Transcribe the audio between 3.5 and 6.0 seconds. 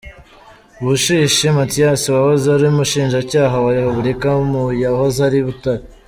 wa Repubulika mu yahoze ari Butare,.